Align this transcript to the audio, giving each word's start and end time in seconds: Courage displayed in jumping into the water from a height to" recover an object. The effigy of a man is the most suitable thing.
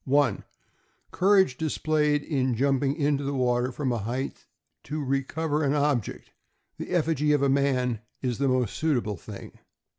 Courage 1.11 1.59
displayed 1.59 2.23
in 2.23 2.55
jumping 2.55 2.95
into 2.95 3.23
the 3.23 3.35
water 3.35 3.71
from 3.71 3.91
a 3.91 3.99
height 3.99 4.47
to" 4.83 5.03
recover 5.05 5.61
an 5.63 5.75
object. 5.75 6.31
The 6.77 6.89
effigy 6.89 7.33
of 7.33 7.43
a 7.43 7.49
man 7.49 7.99
is 8.19 8.39
the 8.39 8.47
most 8.47 8.75
suitable 8.75 9.15
thing. 9.17 9.59